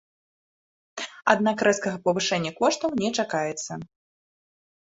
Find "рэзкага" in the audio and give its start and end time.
1.67-1.97